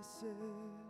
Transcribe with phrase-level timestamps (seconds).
[0.00, 0.89] places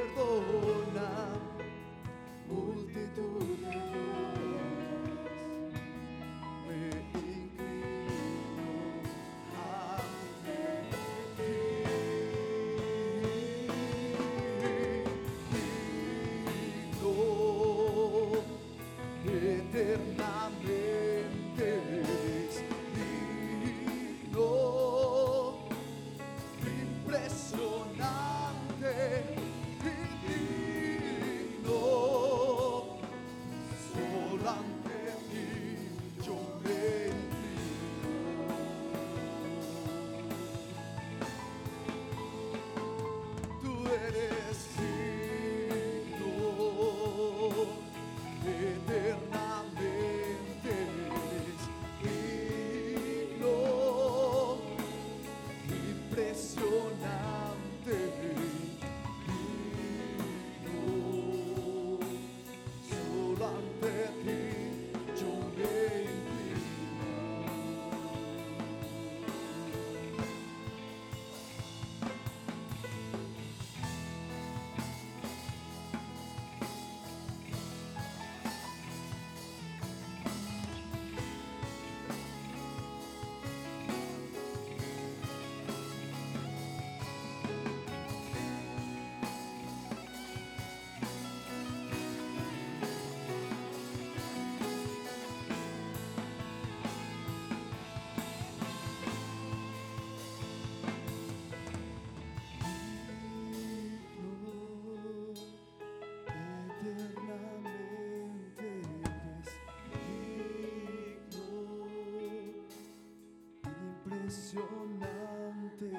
[114.31, 115.91] impresionante,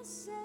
[0.04, 0.41] say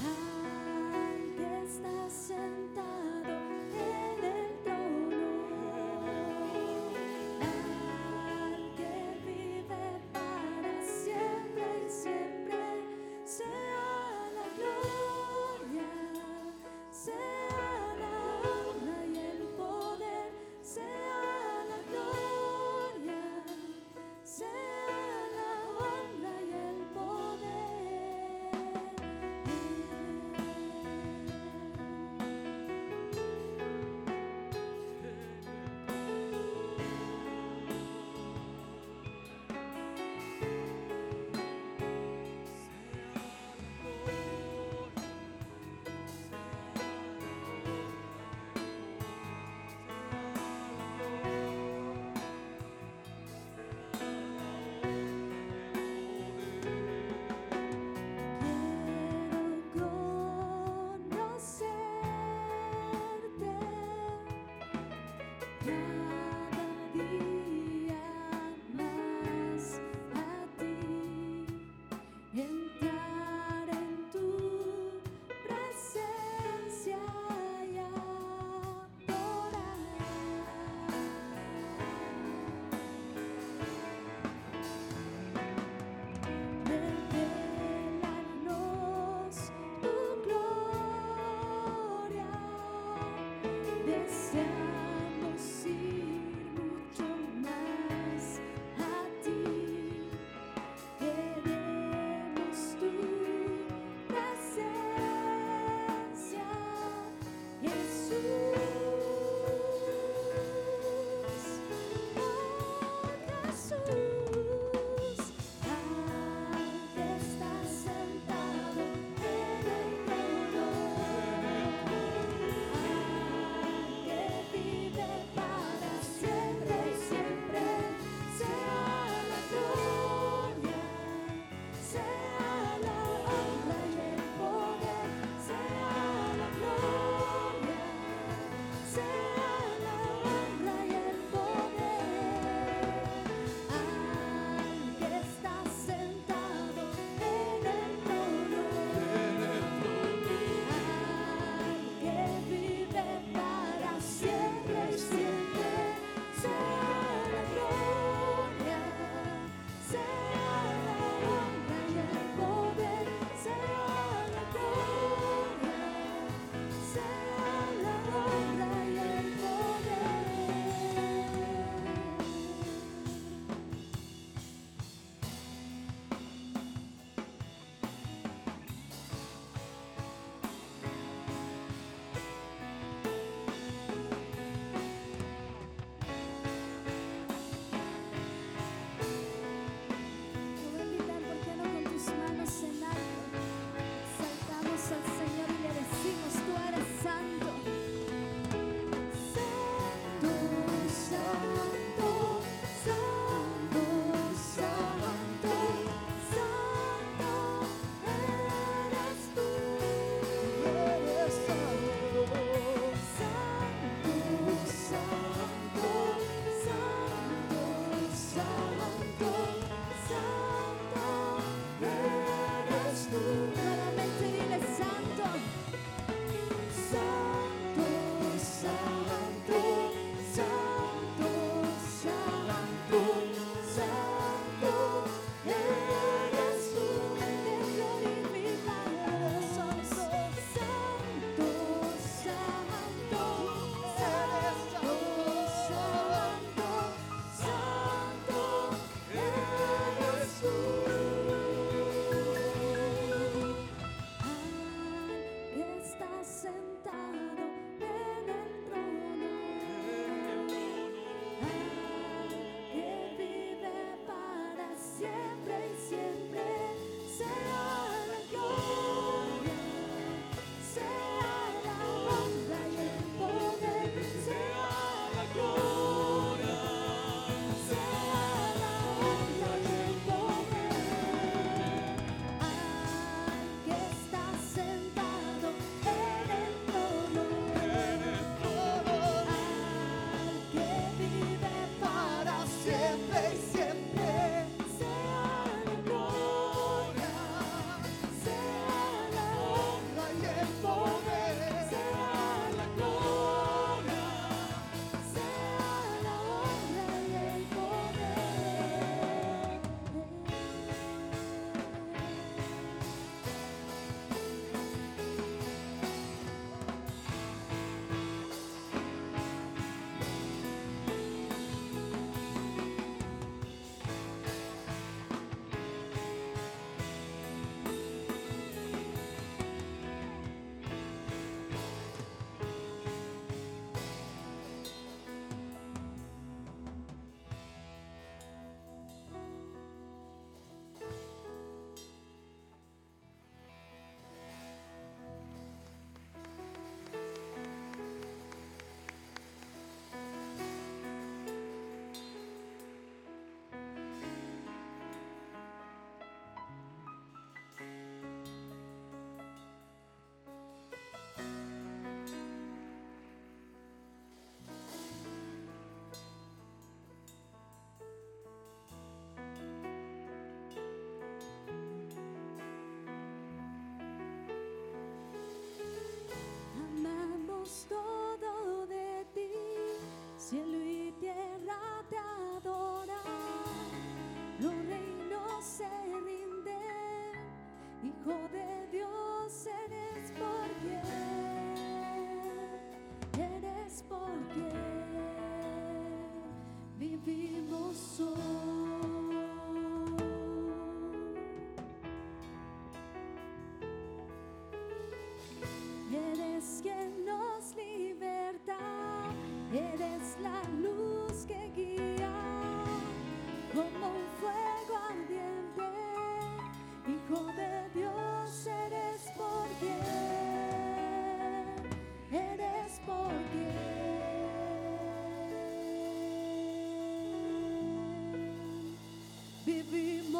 [0.00, 2.57] Ante estación.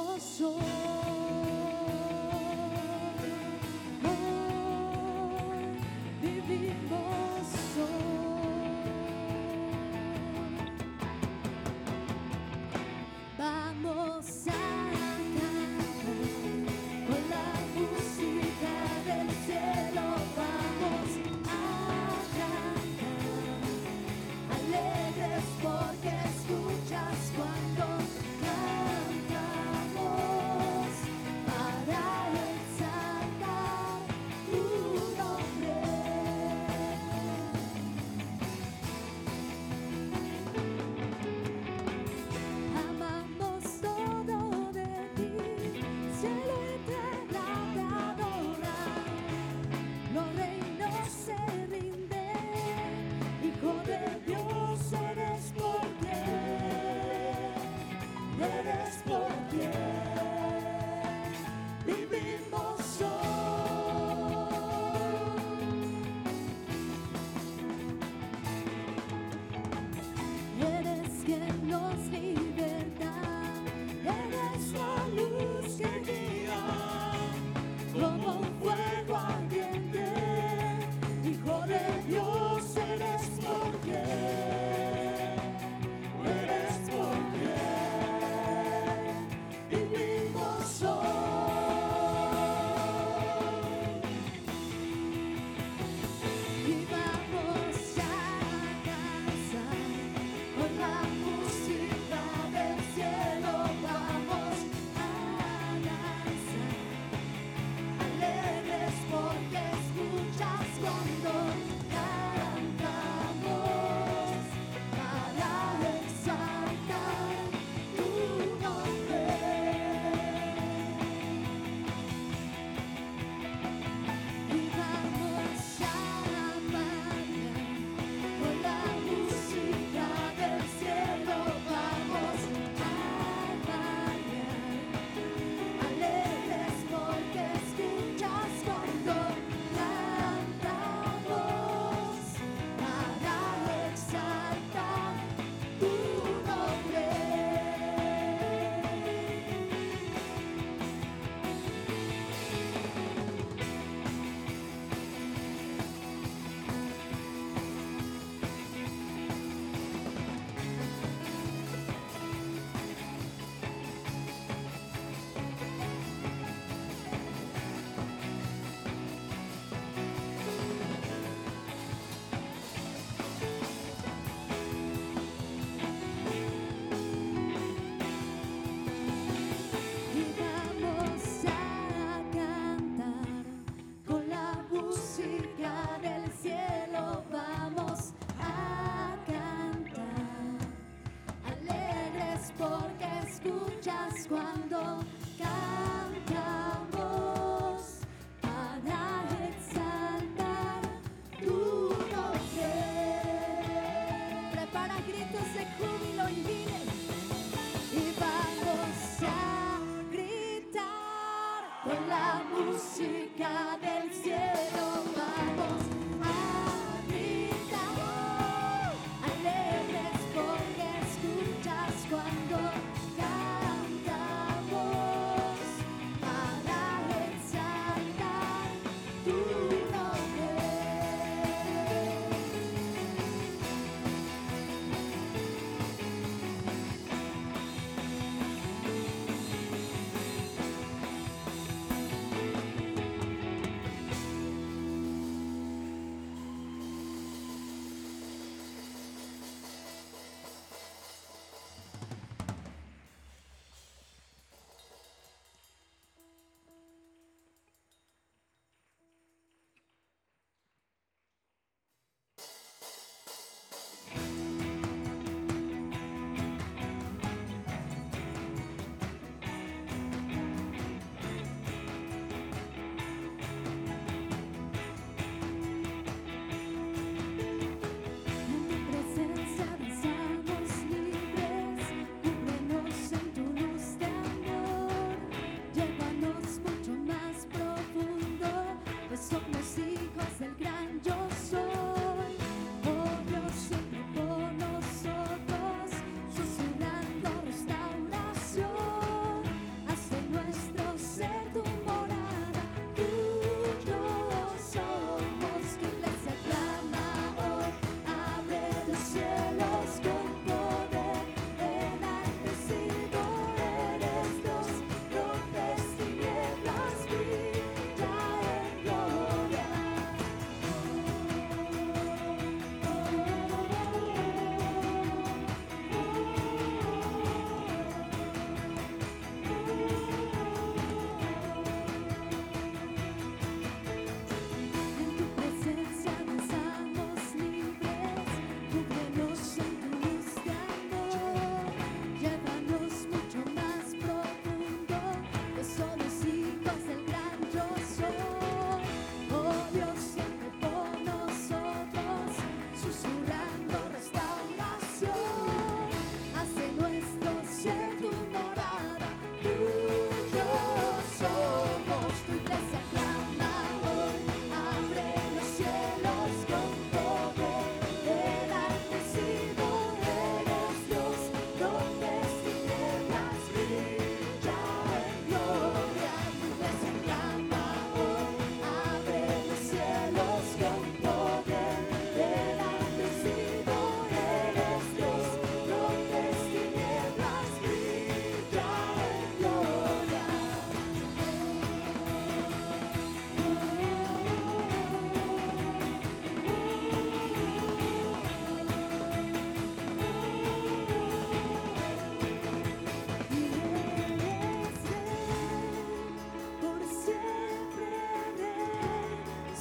[0.04, 0.97] você.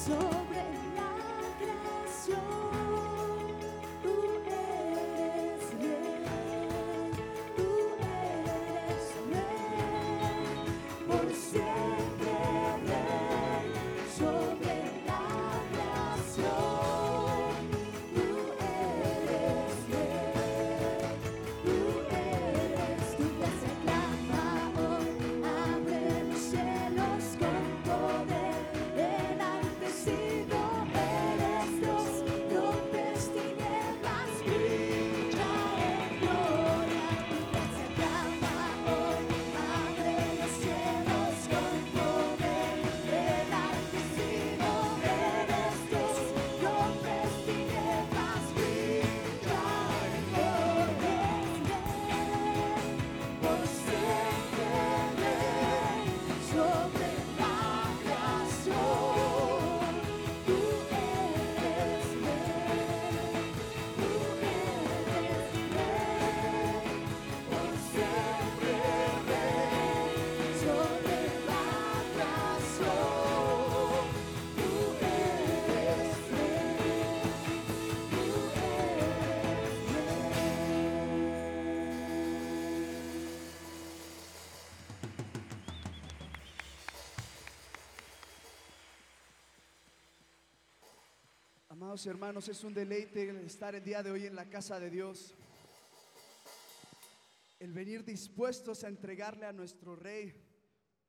[0.08, 0.37] so
[92.06, 95.34] Hermanos, es un deleite el estar el día de hoy en la casa de Dios.
[97.60, 100.32] El venir dispuestos a entregarle a nuestro Rey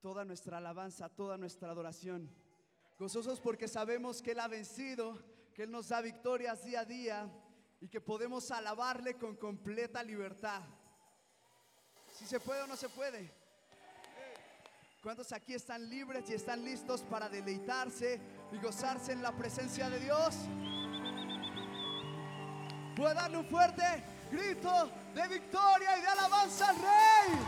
[0.01, 2.31] toda nuestra alabanza, toda nuestra adoración.
[2.98, 5.18] Gozosos porque sabemos que Él ha vencido,
[5.53, 7.31] que Él nos da victorias día a día
[7.81, 10.62] y que podemos alabarle con completa libertad.
[12.14, 13.31] Si se puede o no se puede.
[15.03, 18.20] ¿Cuántos aquí están libres y están listos para deleitarse
[18.53, 20.35] y gozarse en la presencia de Dios?
[22.99, 23.85] Puedo darle un fuerte
[24.33, 27.39] grito de victoria y de alabanza al Rey.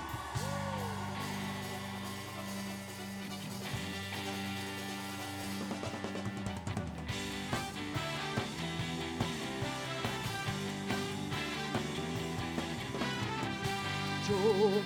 [14.29, 14.37] Yo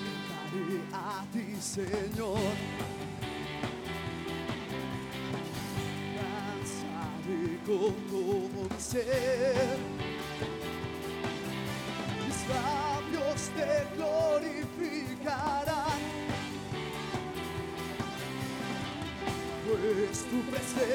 [0.00, 2.38] cantaré a ti, Señor.
[6.16, 9.73] Danzaré con todo ser.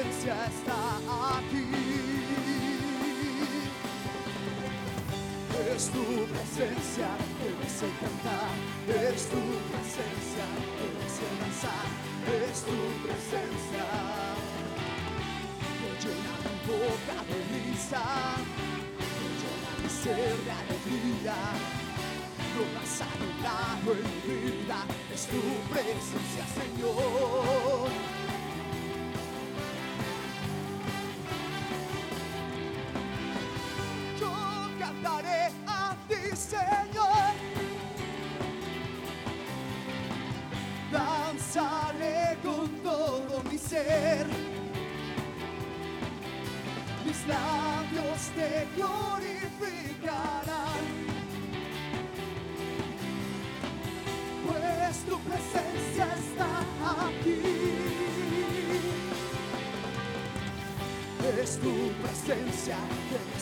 [0.00, 1.66] Presencia está aquí.
[5.74, 7.08] Es tu presencia
[7.38, 8.50] que me hace cantar,
[8.88, 10.44] es tu presencia
[10.76, 11.88] que me hace danzar,
[12.48, 13.84] es tu presencia
[15.78, 18.04] que llena mi boca de risa,
[18.96, 21.38] que llena mi ser de alegría.
[22.56, 24.78] Lo más anhelado en mi vida
[25.14, 28.09] es tu presencia, Señor.
[47.32, 50.84] Labios te glorificarán.
[54.46, 56.50] Pues tu presencia está
[57.06, 57.40] aquí.
[61.40, 63.34] Es tu presencia que me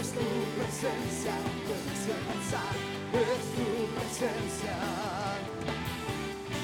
[0.00, 1.34] es tu presencia
[1.66, 2.76] que me hace danzar,
[3.12, 4.76] es tu presencia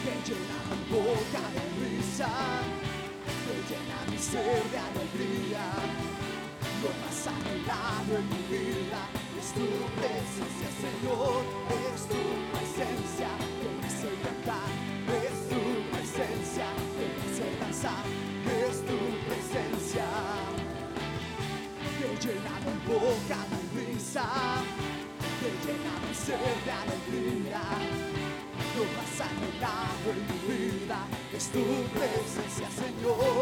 [0.03, 2.31] que llena mi boca de risa,
[3.45, 4.79] que llena mi ser de
[5.23, 5.65] alegría.
[6.83, 9.03] Lo más anhelado en mi vida
[9.39, 9.67] es tu
[9.99, 11.43] presencia, Señor,
[11.95, 13.31] es tu presencia
[13.61, 14.71] que me hace cantar,
[15.23, 18.05] es tu presencia que me hace danzar,
[18.67, 20.07] es tu presencia
[21.99, 24.27] que llena mi boca de risa,
[25.39, 27.63] que llena mi ser de alegría.
[28.75, 30.99] Lo más anhelado en mi vida
[31.33, 33.41] es tu presencia, Señor.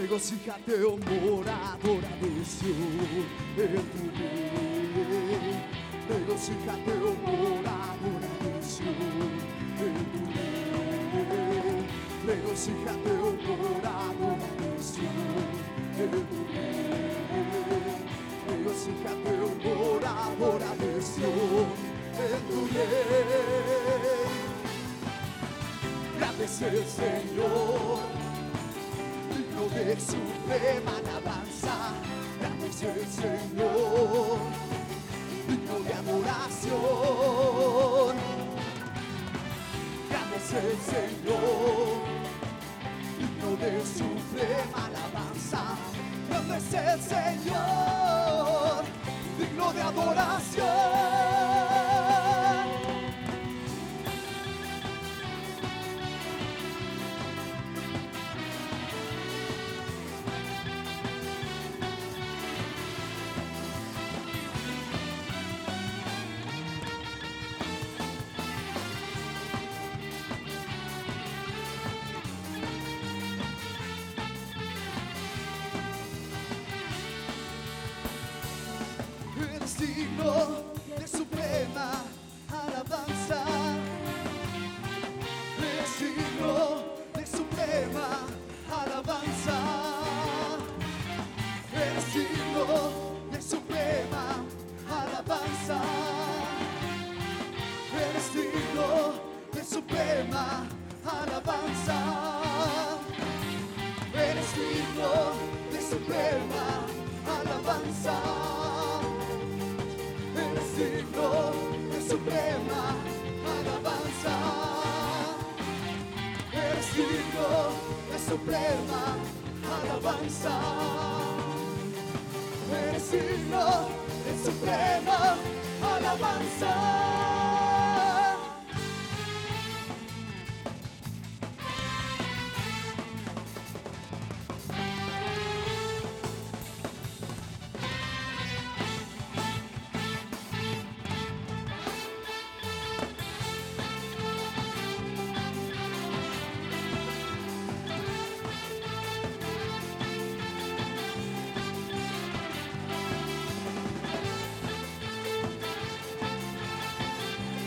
[0.00, 3.26] Regocíjate, oh moradora de Sion,
[3.58, 5.54] en tu ley.
[6.08, 9.32] Regocíjate, oh moradora de Sion,
[9.78, 11.84] en tu ley.
[12.26, 13.36] Regocíjate, oh
[15.98, 18.00] en tu ley.
[18.48, 19.62] Regocíjate, oh
[26.64, 28.21] el Señor,
[29.84, 31.74] de suprema alabanza.
[32.38, 34.38] Grande es el Señor,
[35.48, 36.80] digno de adoración.
[40.08, 41.98] Grande es el Señor,
[43.18, 45.62] digno de suprema alabanza.
[46.28, 48.84] Grande es el Señor,
[49.38, 51.41] digno de adoración.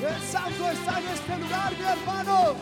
[0.06, 2.56] El santo está en este lugar, mi hermano.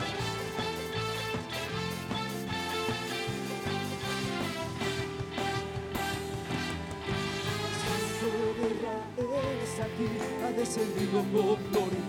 [9.63, 10.07] Está aquí,
[10.45, 11.99] ha descendido con gloria.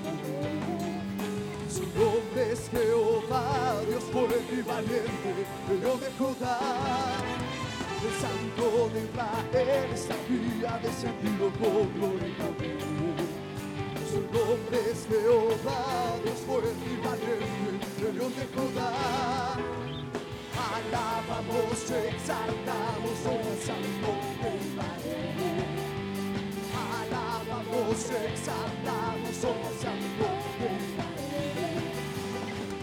[1.68, 5.46] Su nombre es Jehová, Dios fuerte y valiente,
[5.80, 6.60] León de Judá.
[8.04, 13.03] El santo de Israel está aquí, ha descendido con gloria.
[14.34, 18.90] Nombre es Jehová, Dios fuerte y valiente, León de Judá.
[20.74, 24.10] Alabamos, exaltamos al Santo
[24.42, 25.70] de Israel.
[26.98, 30.26] Alabamos, exaltamos al Santo
[30.58, 31.86] de Israel.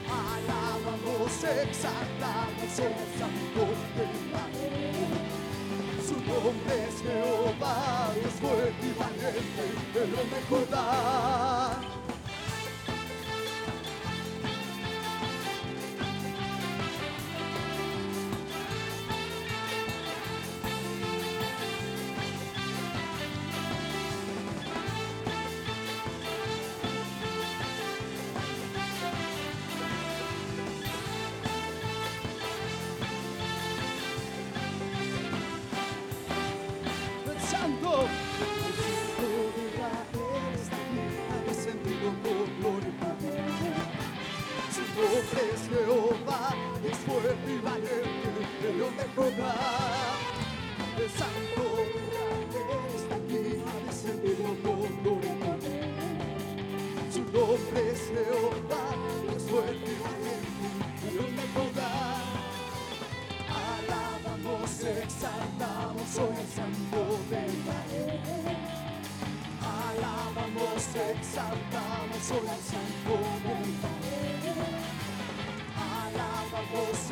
[0.07, 3.63] Alabamos, exaltamos al Santo
[3.97, 4.05] de.
[6.07, 10.05] Su nombre es Jehová, Dios fuerte y valiente, gente, pero
[10.35, 11.60] recordar.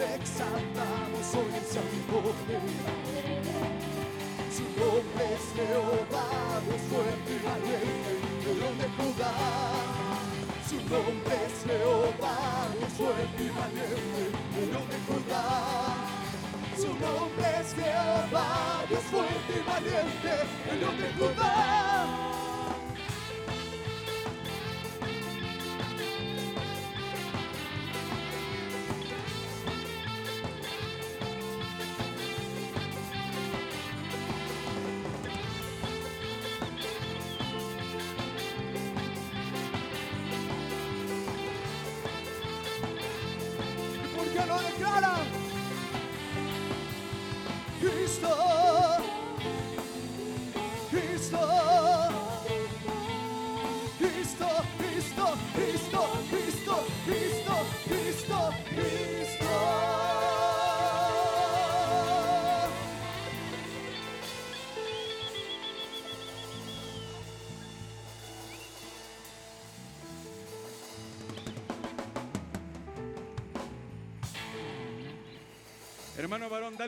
[0.04, 1.52] Exaltamos hoy
[2.48, 3.44] de Israel.
[4.56, 9.34] Su nombre es Jehová, Dios fuerte y valiente, León de Judá.
[10.70, 12.38] Su nombre es Jehová,
[12.78, 14.22] Dios fuerte y valiente,
[14.72, 16.10] León de Judá.
[16.78, 17.40] Su nombre
[18.90, 21.79] Dios fuerte y valiente, león de Judá.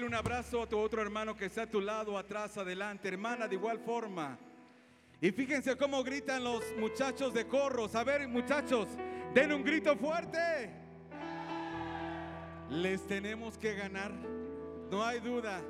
[0.03, 3.07] Un abrazo a tu otro hermano que está a tu lado, atrás, adelante.
[3.07, 4.37] Hermana, de igual forma.
[5.19, 7.93] Y fíjense cómo gritan los muchachos de corros.
[7.95, 8.87] A ver, muchachos,
[9.33, 10.71] den un grito fuerte.
[12.69, 14.11] Les tenemos que ganar.
[14.89, 15.61] No hay duda.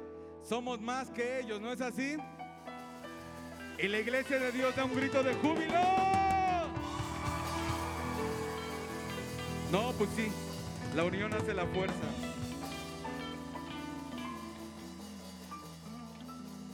[0.43, 2.17] Somos más que ellos, ¿no es así?
[3.77, 5.81] Y la iglesia de Dios da un grito de júbilo.
[9.71, 10.31] No, pues sí.
[10.95, 12.40] La unión hace la fuerza.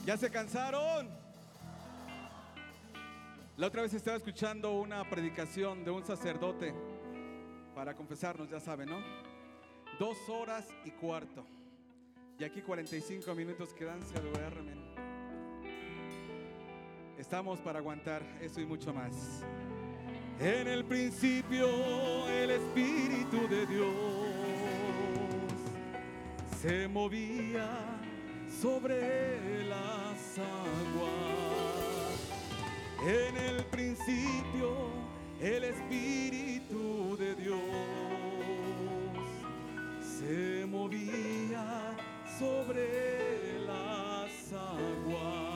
[0.08, 1.10] ¿Ya se cansaron?
[3.58, 6.74] La otra vez estaba escuchando una predicación de un sacerdote
[7.76, 9.02] para confesarnos, ya saben, ¿no?
[10.00, 11.46] Dos horas y cuarto.
[12.40, 14.78] Y aquí 45 minutos quedan, se.
[17.18, 19.44] Estamos para aguantar eso y mucho más.
[20.40, 21.68] En el principio
[22.30, 23.94] el Espíritu de Dios
[26.62, 27.98] se movía
[28.50, 31.18] sobre las aguas.
[33.06, 34.90] En el principio
[35.40, 37.60] el Espíritu de Dios
[40.02, 41.96] se movía
[42.40, 45.47] sobre las aguas.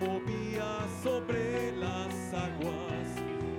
[0.00, 3.08] Movía sobre las aguas.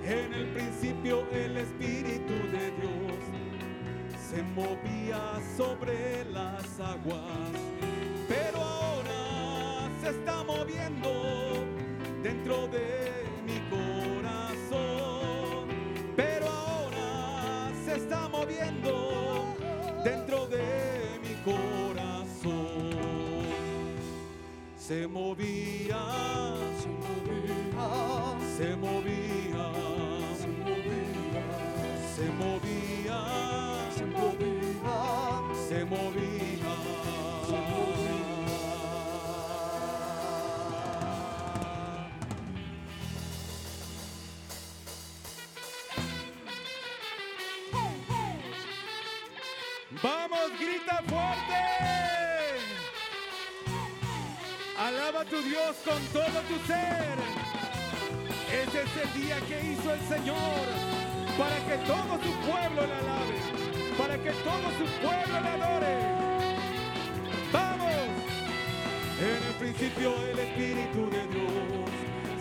[0.04, 3.18] En el principio el Espíritu de Dios
[4.30, 5.20] se movía
[5.56, 7.50] sobre las aguas.
[8.28, 11.64] Pero ahora se está moviendo
[12.22, 15.68] dentro de mi corazón.
[16.16, 19.56] Pero ahora se está moviendo
[20.04, 22.88] dentro de mi corazón.
[24.76, 25.06] Se
[55.30, 57.16] tu Dios con todo tu ser.
[58.48, 60.64] Es el día que hizo el Señor
[61.36, 63.38] para que todo su pueblo le alabe,
[63.98, 65.96] para que todo su pueblo le adore.
[67.52, 67.88] Vamos.
[69.20, 71.90] En el principio el Espíritu de Dios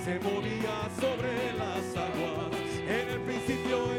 [0.06, 2.56] se movía sobre las aguas.
[2.88, 3.97] En el principio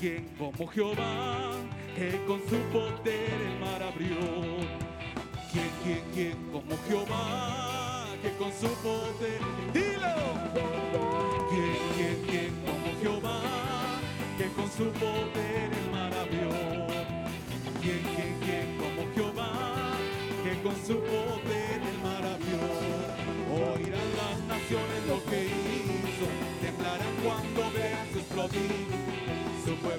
[0.00, 1.52] quién como Jehová,
[1.96, 4.16] que con su poder el mar abrió?
[5.52, 9.40] ¿Quién, quién, quién como Jehová, que con su poder,
[9.72, 10.14] dilo?
[11.50, 13.40] ¿Quién, quién, quién como Jehová,
[14.38, 16.50] que con su poder el mar abrió?
[17.80, 19.96] ¿Quién, quién, quién como Jehová,
[20.42, 22.60] que con su poder el mar abrió?
[23.54, 26.26] Oirán las naciones lo que hizo,
[26.60, 29.03] temblarán cuando vean sus prodigios.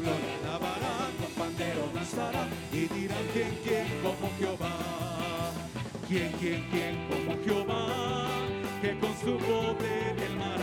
[0.05, 5.51] Pueblo le con pandero danzará y dirán quién, quién como Jehová.
[6.07, 8.27] ¿Quién, quién, quién como Jehová,
[8.79, 10.61] que con su poder el mar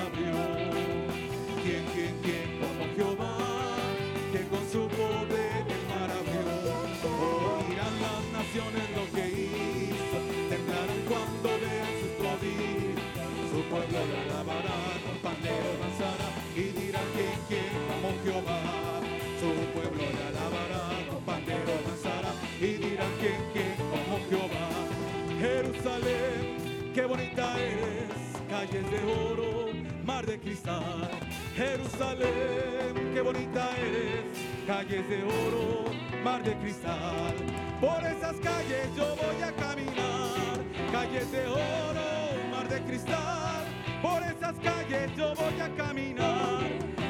[25.93, 29.67] Jerusalén, qué bonita eres, calles de oro,
[30.07, 31.11] mar de cristal.
[31.55, 34.25] Jerusalén, qué bonita eres,
[34.67, 35.85] calles de oro,
[36.25, 37.35] mar de cristal.
[37.79, 40.57] Por esas calles yo voy a caminar,
[40.93, 43.65] calles de oro, mar de cristal.
[44.01, 46.63] Por esas calles yo voy a caminar,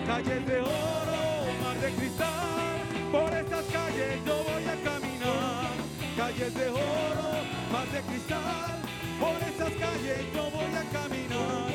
[0.06, 2.78] calles de oro, mar de cristal.
[3.12, 5.70] Por esas calles yo voy a caminar,
[6.16, 7.51] calles de oro,
[7.92, 8.80] de cristal.
[9.20, 11.68] Por esas calles yo voy a caminar,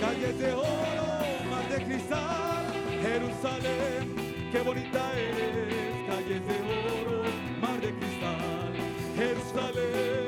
[0.00, 1.08] calles de oro,
[1.50, 2.64] mar de cristal.
[3.00, 4.04] Jerusalén,
[4.52, 6.56] qué bonita eres, calles de
[7.00, 7.22] oro,
[7.60, 8.72] mar de cristal.
[9.16, 10.21] Jerusalén,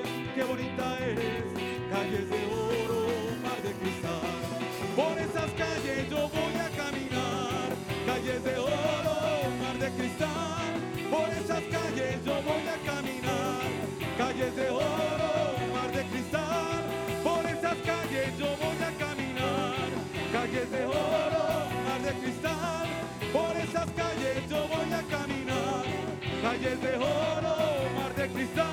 [26.45, 27.57] calles de oro,
[27.97, 28.67] mar de cristal.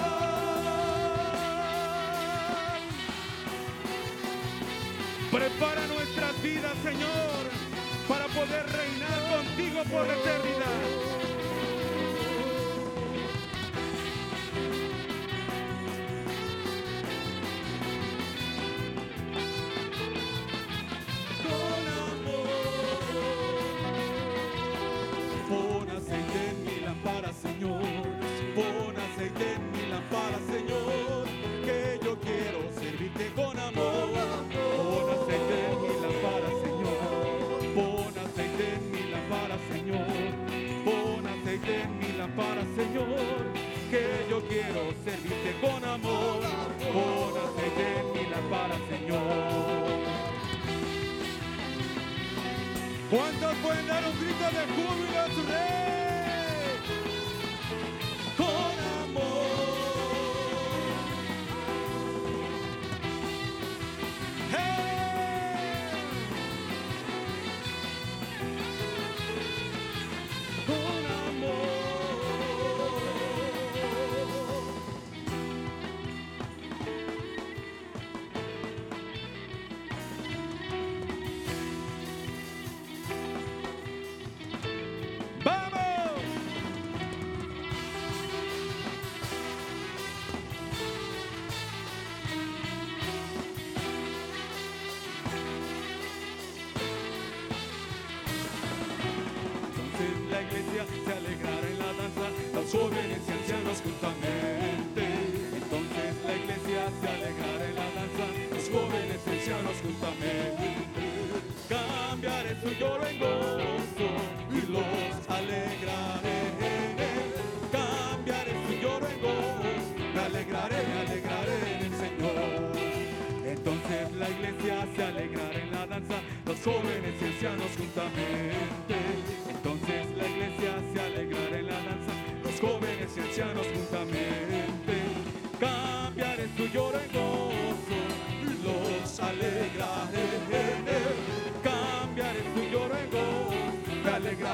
[5.32, 7.44] Prepara nuestras vidas, Señor,
[8.10, 11.01] para poder reinar contigo por la eternidad.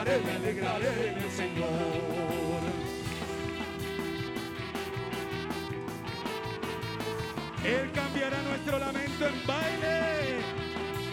[0.06, 2.62] Me alegraré en el Señor.
[7.66, 10.40] Él cambiará nuestro lamento en baile,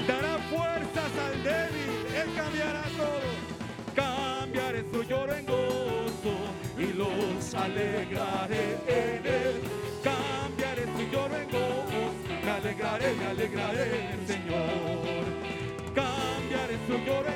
[0.06, 3.54] dará fuerzas al débil, Él cambiará todo.
[3.94, 6.34] Cambiaré su lloro en gozo
[6.78, 9.62] y los alegraré en él.
[10.02, 12.02] Cambiaré su lloro en gozo,
[12.44, 15.24] me alegraré, me alegraré en el Señor.
[15.94, 17.33] Cambiaré su lloro en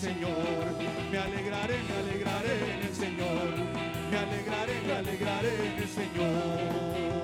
[0.00, 0.30] Señor.
[1.10, 3.48] Me alegraré, me alegraré en el Señor.
[4.10, 7.18] Me alegraré, me alegraré en el Señor.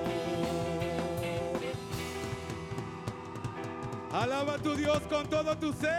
[4.11, 5.95] Alaba a tu Dios con todo tu ser.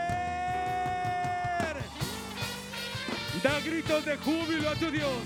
[3.43, 5.23] Da gritos de júbilo a tu Dios.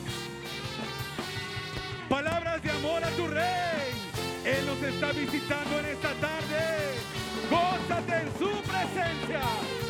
[2.09, 3.90] Palabras de amor a tu Rey.
[4.44, 6.94] Él nos está visitando en esta tarde.
[7.51, 9.89] Gózate en su presencia.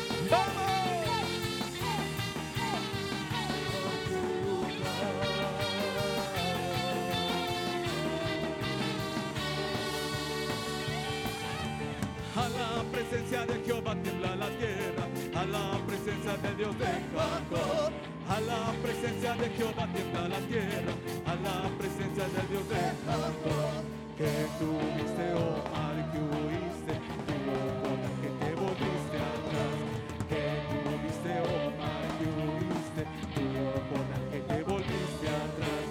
[13.11, 15.03] Presencia de Jehová tiembla la tierra,
[15.35, 17.91] a la presencia de Dios de Jacob.
[18.29, 20.93] A la presencia de Jehová tiembla la tierra,
[21.25, 23.83] a la presencia de Dios de Jacob.
[24.15, 26.93] Que tuviste, oh mar, que huiste,
[27.27, 27.35] tú
[27.83, 29.75] por la que te volviste atrás.
[30.31, 33.03] Que tuviste, oh mar, que huiste,
[33.35, 33.43] tú
[33.91, 35.85] por la que te volviste atrás.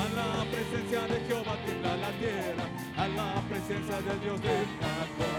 [0.00, 2.64] A la presencia de Jehová tiembla la tierra,
[2.96, 5.31] a la presencia de Dios de Jacob.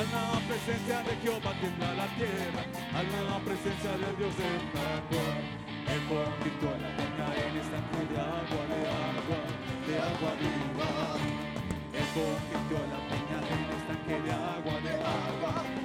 [0.00, 2.64] A la presencia de Jehová tiembla la tierra,
[2.96, 5.36] a la presencia de Dios de Jacob.
[5.92, 9.40] El convirtió la peña en estanque de agua, de agua,
[9.86, 10.88] de agua viva.
[11.92, 15.79] El convirtió la peña en estanque de agua, de agua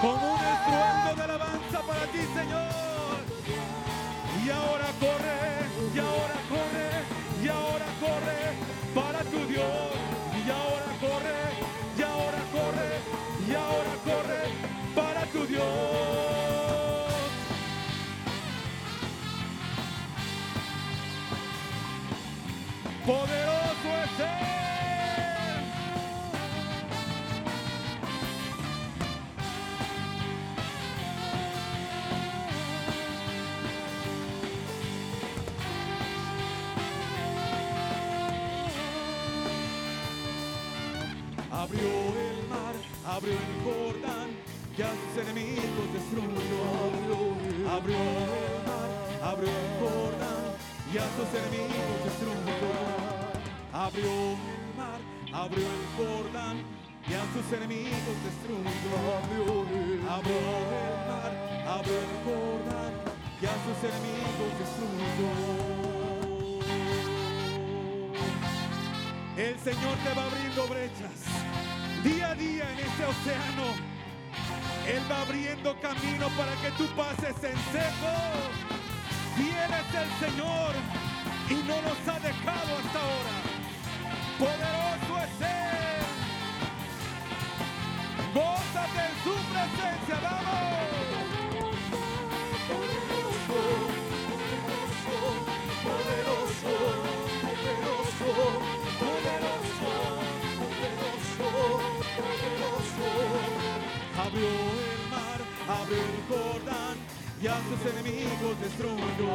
[0.00, 3.18] como un estruendo de alabanza para ti, Señor.
[4.44, 5.37] Y ahora corre,
[43.18, 44.30] abrió el Jordán,
[44.76, 46.62] y a sus enemigos destruyó.
[47.68, 48.90] Abrió el mar,
[49.22, 50.54] abrió el Jordán,
[50.92, 52.70] y a sus enemigos destruyó.
[53.72, 54.12] Abrió
[54.54, 55.00] el mar,
[55.32, 56.56] abrió el Jordán,
[57.08, 59.02] y a sus enemigos destruyó.
[60.08, 61.32] Abrió el mar,
[61.66, 62.92] abrió el Jordán,
[63.40, 65.30] y a sus enemigos destruyó.
[69.36, 71.38] El Señor te va abriendo brechas
[72.02, 72.57] día a día
[72.98, 73.66] este océano.
[74.86, 78.12] Él va abriendo camino para que tú pases en seco.
[79.36, 80.74] Fiel es el Señor
[81.48, 83.34] y no nos ha dejado hasta ahora.
[84.38, 86.06] Poderoso es Él.
[88.34, 90.58] Gózate en su presencia, vamos.
[104.28, 105.40] Abrió el mar,
[105.80, 106.96] abrió el Jordán
[107.40, 109.32] y a sus enemigos destruyó.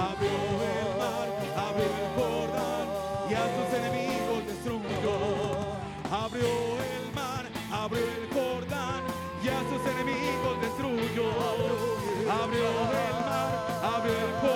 [0.00, 0.32] Abrió
[0.64, 1.28] el mar,
[1.58, 2.86] abrió el Jordán
[3.28, 5.16] y a sus enemigos destruyó.
[6.10, 6.48] Abrió
[6.80, 9.02] el mar, abrió el Jordán
[9.44, 11.28] y a sus enemigos destruyó.
[12.32, 13.50] Abrió el mar,
[13.82, 14.51] abrió el Jordán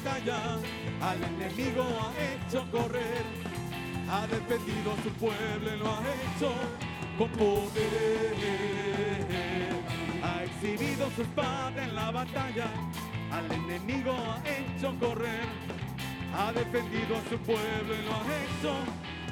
[0.07, 3.23] al enemigo ha hecho correr,
[4.09, 6.51] ha defendido a su pueblo y lo ha hecho
[7.17, 8.35] con poder.
[10.23, 12.67] Ha exhibido su espada en la batalla,
[13.31, 15.45] al enemigo ha hecho correr,
[16.35, 18.73] ha defendido a su pueblo y lo ha hecho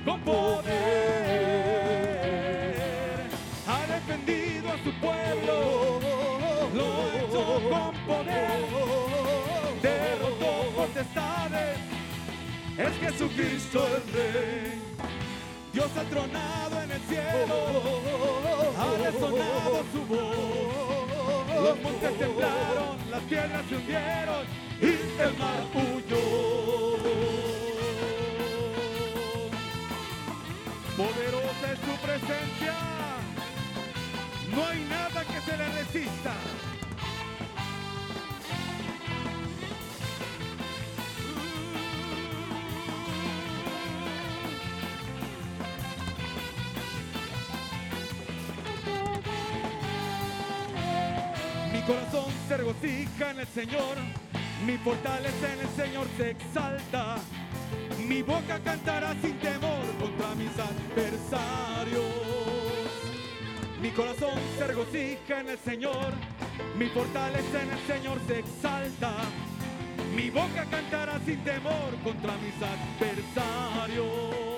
[0.05, 0.69] con poder.
[3.67, 5.99] Ha defendido a su pueblo,
[6.75, 8.58] lo ha hecho con poder.
[12.77, 14.81] Es Jesucristo el Rey.
[15.71, 18.01] Dios ha tronado en el cielo,
[18.77, 21.63] ha resonado su voz.
[21.63, 24.45] Los montes temblaron, las piedras se hundieron
[24.81, 26.97] y el mar huyó.
[30.97, 32.75] Poderosa es su presencia,
[34.51, 36.33] no hay nada que se le resista.
[51.89, 53.97] Corazón se regocija en el Señor,
[54.63, 57.15] mi fortaleza en el Señor se exalta.
[58.07, 62.05] Mi boca cantará sin temor contra mis adversarios.
[63.81, 66.13] Mi corazón se regocija en el Señor,
[66.77, 69.13] mi fortaleza en el Señor se exalta.
[70.15, 74.48] Mi boca cantará sin temor contra mis adversarios.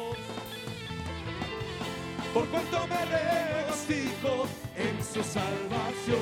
[2.33, 6.17] Por cuanto me regocijo en su salvación.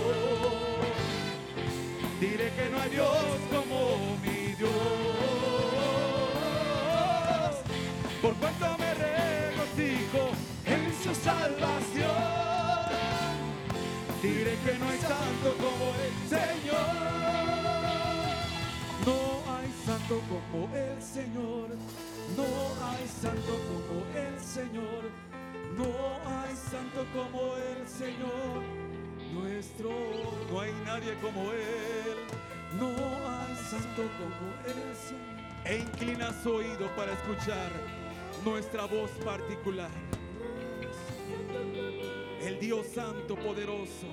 [2.20, 4.72] Diré que no hay Dios como mi Dios.
[8.24, 10.32] Por cuanto me regocijo
[10.66, 12.10] en su salvación.
[14.24, 16.90] Diré que no hay santo como el Señor.
[19.06, 19.18] No
[19.54, 21.68] hay santo como el Señor.
[22.36, 22.48] No
[22.90, 25.29] hay santo como el Señor.
[25.80, 28.64] No hay santo como el Señor
[29.34, 29.92] nuestro.
[30.52, 32.18] No hay nadie como Él.
[32.78, 35.40] No hay santo como el Señor.
[35.64, 37.72] E inclina su oído para escuchar
[38.44, 39.92] nuestra voz particular.
[42.42, 44.08] El Dios Santo poderoso.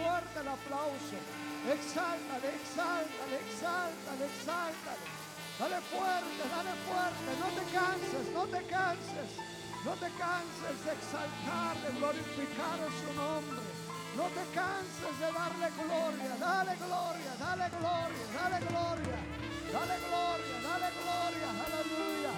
[0.00, 1.18] Fuerte, el aplauso.
[1.68, 5.04] Exáltale, exáltale, exáltale, exáltale.
[5.60, 9.30] Dale fuerte, dale fuerte, no te canses, no te canses.
[9.84, 13.60] No te canses de exaltar, de glorificar su nombre.
[14.16, 19.18] No te canses de darle gloria, dale gloria, dale gloria, dale gloria.
[19.72, 22.32] Dale gloria, dale gloria, aleluya.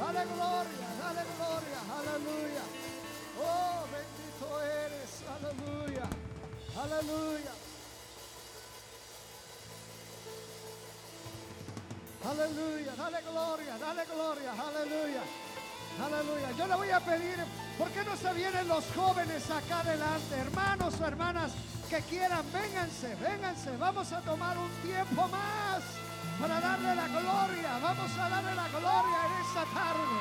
[0.00, 2.64] Dale gloria, dale gloria, aleluya.
[3.38, 6.06] Oh, bendito eres, aleluya,
[6.82, 7.52] aleluya.
[12.24, 15.22] Aleluya, dale gloria, dale gloria, aleluya.
[16.02, 16.50] Aleluya.
[16.58, 17.36] Yo le voy a pedir,
[17.78, 20.36] ¿por qué no se vienen los jóvenes acá adelante?
[20.36, 21.52] Hermanos o hermanas
[21.88, 23.76] que quieran, vénganse, vénganse.
[23.76, 25.82] Vamos a tomar un tiempo más
[26.40, 27.78] para darle la gloria.
[27.80, 30.18] Vamos a darle la gloria en esta tarde.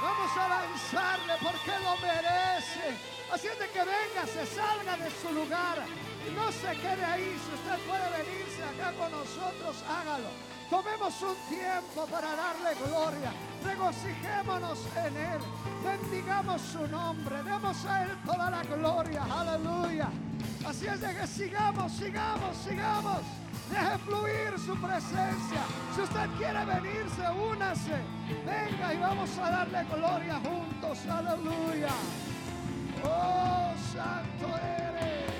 [0.00, 3.21] Vamos a lanzarle porque lo merece.
[3.32, 5.78] Así es de que venga, se salga de su lugar
[6.28, 7.40] y no se quede ahí.
[7.40, 10.28] Si usted puede venirse acá con nosotros, hágalo.
[10.68, 13.32] Tomemos un tiempo para darle gloria.
[13.64, 15.40] Regocijémonos en Él.
[15.82, 17.42] Bendigamos su nombre.
[17.42, 19.22] Demos a Él toda la gloria.
[19.24, 20.08] Aleluya.
[20.66, 23.20] Así es de que sigamos, sigamos, sigamos.
[23.70, 25.62] Deje fluir su presencia.
[25.94, 27.96] Si usted quiere venirse, únase.
[28.44, 30.98] Venga y vamos a darle gloria juntos.
[31.06, 31.92] Aleluya.
[33.04, 35.31] Oh, santo eres.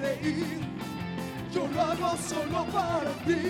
[0.00, 0.60] Reír.
[1.52, 3.40] Yo lo hago solo para ti.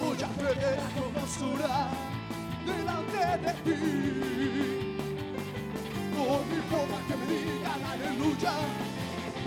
[0.00, 1.88] Voy a perder la compostura
[2.66, 3.78] delante de ti.
[6.14, 8.54] No me importa que me digan aleluya.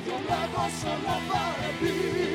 [0.05, 2.30] Yo lo hago solo para ti.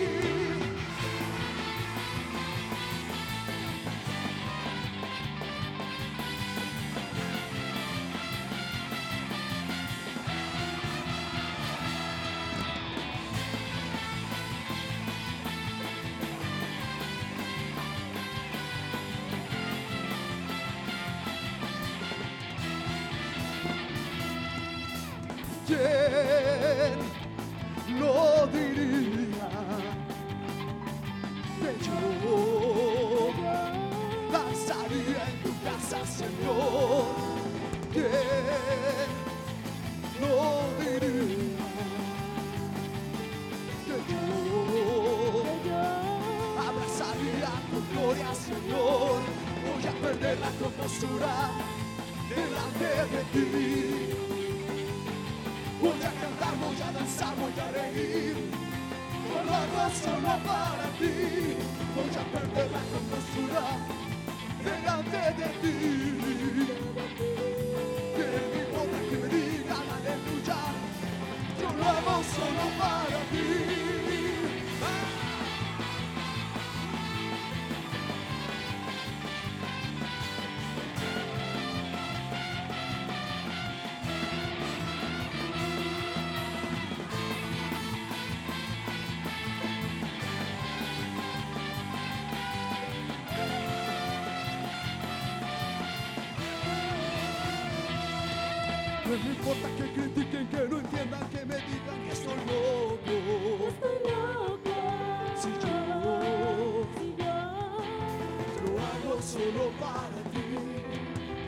[50.97, 51.51] La compostura
[52.29, 53.47] delante de ti.
[55.81, 58.37] Voy a cantar, voy a danzar, voy a reír.
[59.29, 61.57] Lo hago solo para ti.
[61.95, 63.65] Voy a perder la compostura
[64.65, 66.06] delante de ti.
[99.07, 103.15] No me importa que critiquen, que no entiendan, que me digan que estoy loco.
[103.69, 104.75] Estoy loco.
[105.41, 105.75] Si yo
[106.99, 107.35] Si yo
[108.67, 110.47] lo hago solo para ti.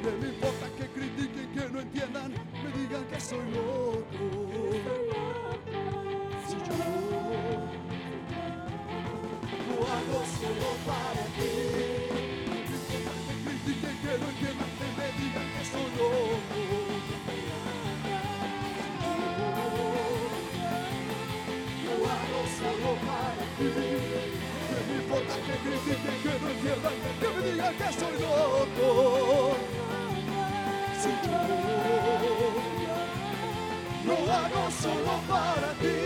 [0.05, 4.23] No me importa que critiquen, que no entiendan, me digan que soy loco.
[6.47, 6.75] Si yo
[9.67, 11.51] lo hago solo para ti.
[12.47, 14.58] No me importa que critiquen, que no entiendan,
[22.59, 23.71] solo para ti.
[24.71, 28.89] No me importa que critiquen, que no entiendan, que me digan que soy loco.
[31.01, 31.41] Si yo
[34.07, 35.98] lo hago solo para ti.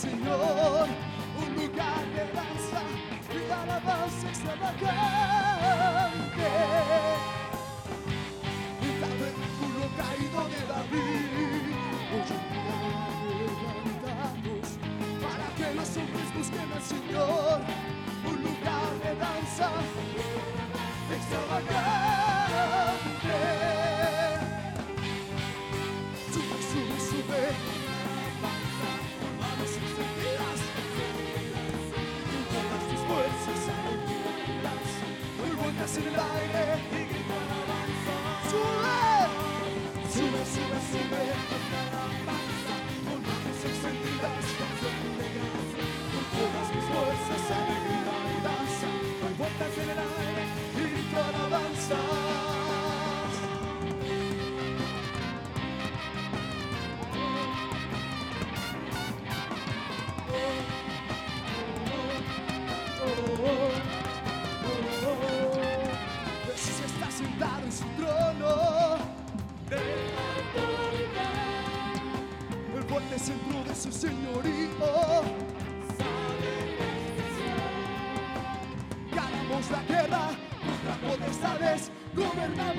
[0.00, 0.57] Señor.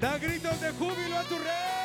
[0.00, 1.77] Da gritos de júbilo a tu rey.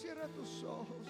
[0.00, 1.08] Cierra tus ojos.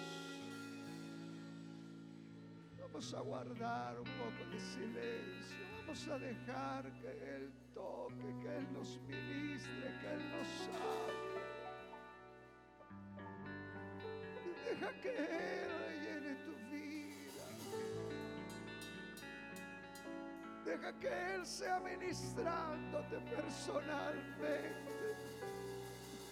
[2.81, 5.57] Vamos a guardar un poco de silencio.
[5.77, 11.13] Vamos a dejar que Él toque, que Él nos ministre, que Él nos sane.
[14.65, 17.45] Deja que Él rellene tu vida.
[20.65, 24.73] Deja que Él sea ministrándote personalmente.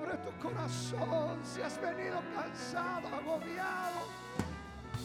[0.00, 4.08] Abre tu corazón si has venido cansado, agobiado,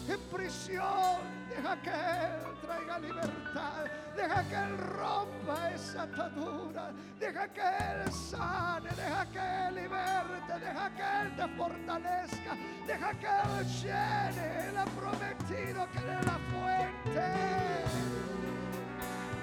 [0.08, 1.20] en prisión.
[1.50, 3.84] Deja que Él traiga libertad.
[4.16, 6.92] Deja que Él rompa esa atadura.
[7.20, 8.88] Deja que Él sane.
[8.90, 9.38] Deja que
[9.68, 10.52] Él liberte.
[10.60, 12.56] Deja que Él te fortalezca.
[12.86, 14.68] Deja que Él llene.
[14.68, 17.26] Él ha prometido que Él es la fuente.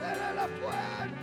[0.01, 1.22] Él es la fuente.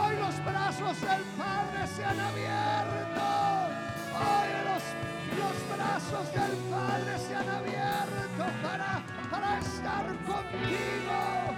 [0.00, 3.22] Hoy los brazos del Padre se han abierto.
[4.14, 4.84] Hoy los,
[5.38, 11.57] los brazos del Padre se han abierto para, para estar contigo,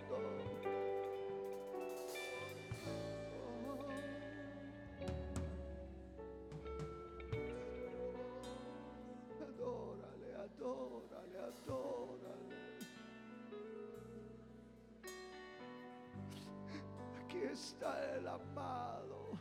[17.81, 19.31] está el amado.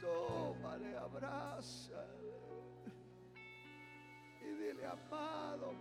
[0.00, 2.10] Tómale, abrázale.
[4.42, 5.72] Y dile, amado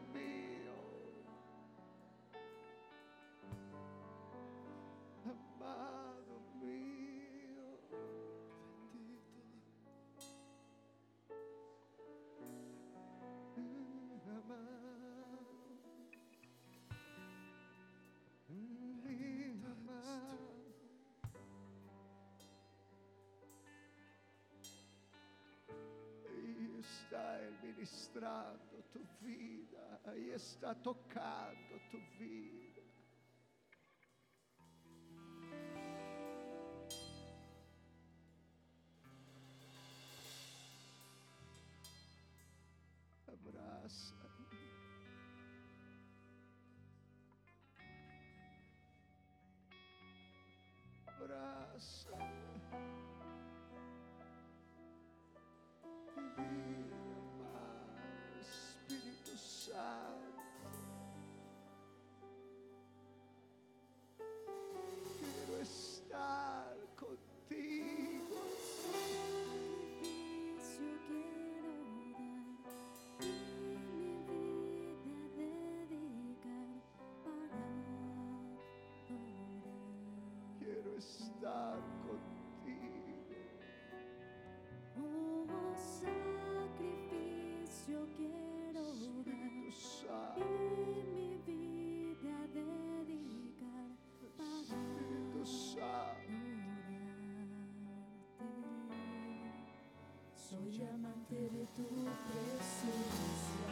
[27.82, 32.81] ministrado tua vida, aí está tocado tua vida.
[100.52, 101.88] Soy amante de tu
[102.28, 103.72] presencia.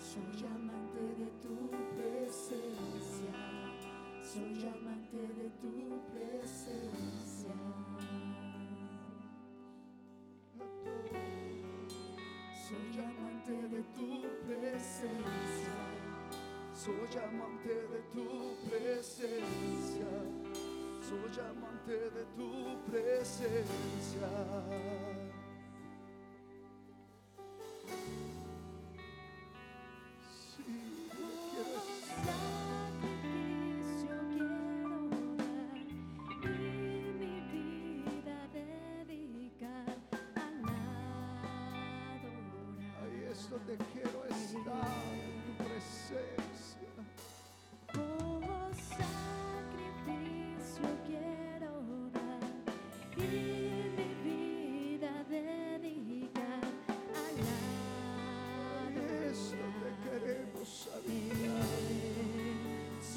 [0.00, 1.54] Soy amante de tu
[1.92, 3.36] presencia.
[4.24, 7.54] Soy amante de tu presencia.
[12.64, 14.08] Soy amante de tu
[14.46, 15.76] presencia.
[16.72, 18.28] Soy amante de tu
[18.66, 20.10] presencia.
[21.06, 22.50] Soy amante de tu
[22.90, 24.30] presencia.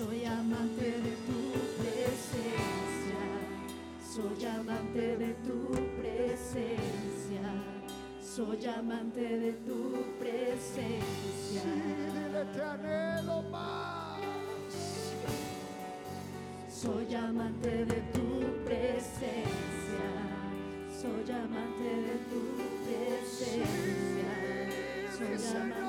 [0.06, 1.42] Soy amante de tu
[1.82, 3.22] presencia,
[4.14, 5.60] soy amante de tu
[6.00, 7.50] presencia,
[8.22, 9.80] soy amante de tu
[10.20, 11.02] presencia.
[11.42, 11.60] Sí,
[12.14, 14.20] dile, te anhelo más.
[16.70, 20.10] Soy amante de tu presencia,
[21.02, 22.42] soy amante de tu
[22.86, 24.30] presencia,
[25.18, 25.85] soy amante.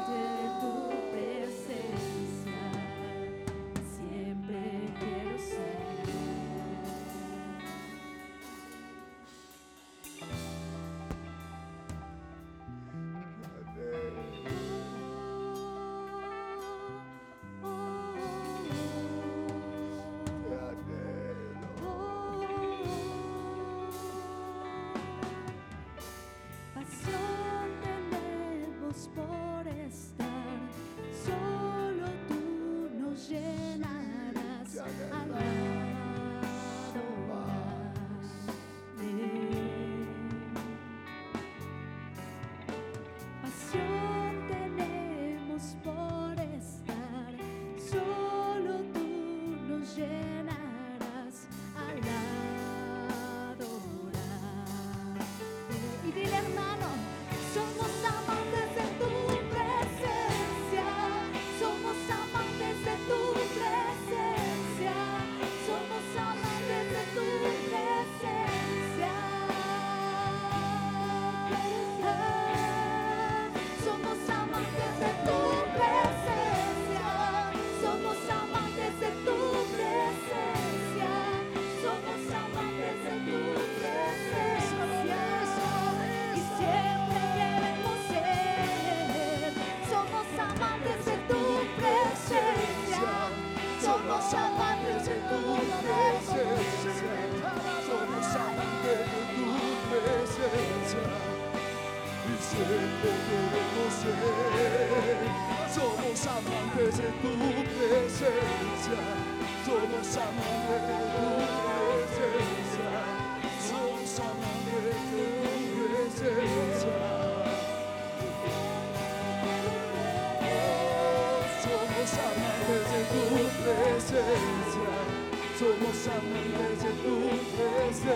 [126.06, 128.06] Somos a presença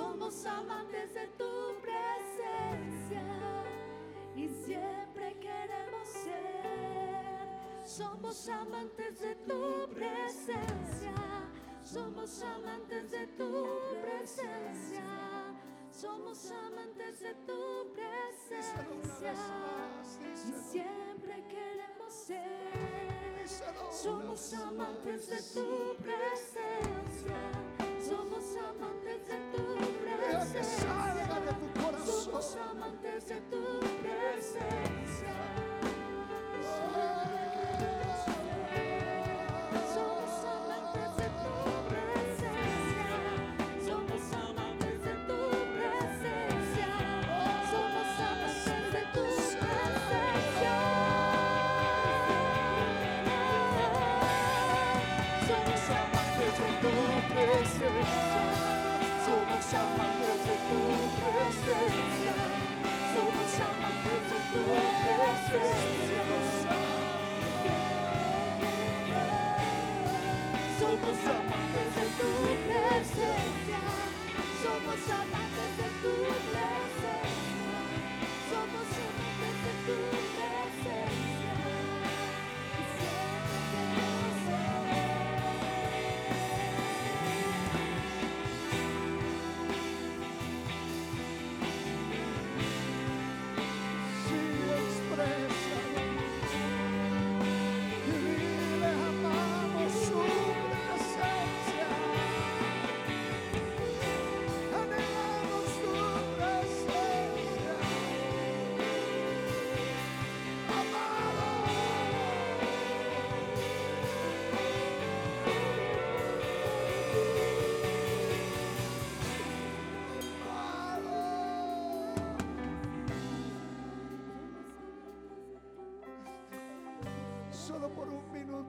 [0.00, 3.22] Somos amantes de tu presencia
[4.34, 7.84] y siempre queremos ser.
[7.84, 11.12] Somos amantes de tu presencia.
[11.84, 13.66] Somos amantes de tu
[14.00, 15.04] presencia.
[15.90, 19.34] Somos amantes de tu presencia.
[20.48, 23.46] Y siempre queremos ser.
[23.90, 27.36] Somos amantes de tu presencia.
[28.00, 29.89] Somos amantes de tu presencia
[30.52, 32.06] que salga de tu presencia.
[32.06, 32.68] Somos corazón.
[32.70, 35.59] amantes de tu presencia.
[71.02, 71.49] What's up?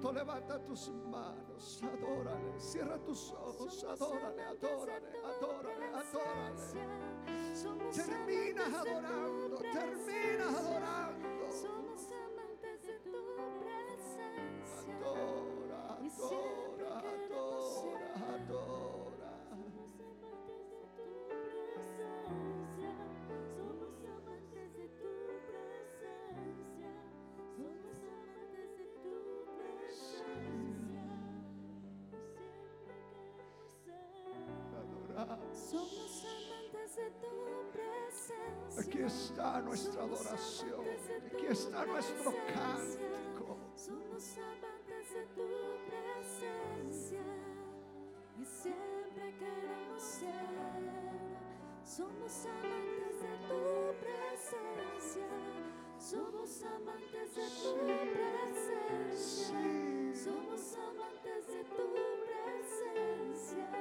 [0.10, 7.12] Levanta tus manos, adórale, cierra tus ojos, adórale, adórale, adórale, adórale.
[7.94, 11.41] Terminas adorando, terminas adorando.
[38.78, 40.82] Aquí está nuestra adoración,
[41.26, 43.58] aquí está nuestro cántico.
[43.76, 45.48] Somos amantes de tu
[45.88, 47.22] presencia
[48.38, 50.36] y siempre queremos ser.
[51.86, 53.62] Somos amantes de tu
[54.02, 55.28] presencia.
[55.98, 57.76] Somos amantes de tu
[59.08, 59.60] presencia.
[60.14, 61.88] Somos amantes de tu
[62.26, 63.81] presencia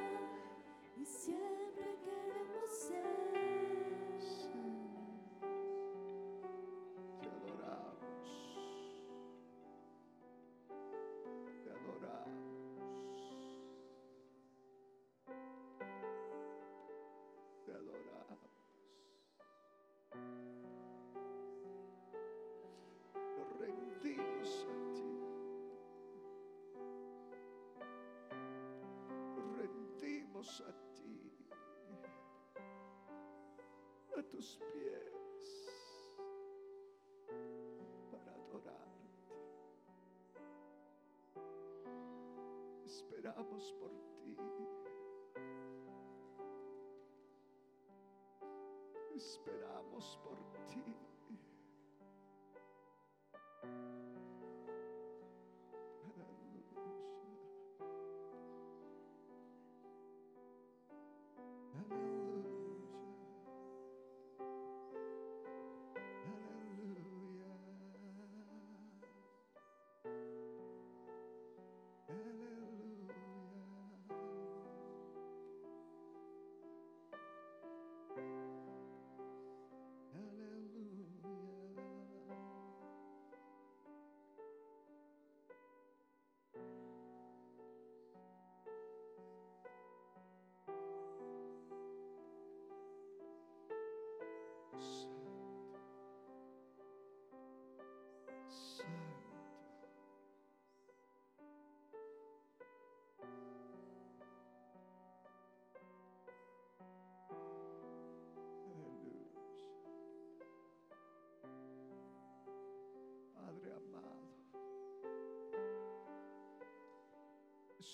[30.58, 31.46] a ti.
[34.16, 35.50] A tus pies
[38.10, 39.30] para adorarte.
[42.84, 44.36] Esperamos por ti.
[49.14, 51.09] Esperamos por ti.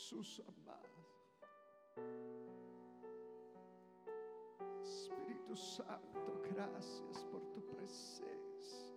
[0.06, 0.86] Jesús amado.
[4.80, 8.94] Espíritu Santo, gracias por tu presencia.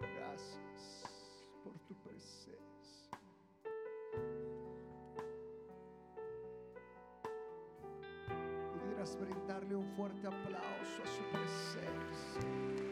[0.00, 3.20] Gracias por tu presencia.
[8.72, 12.91] Pudieras brindarle un fuerte aplauso a su presencia.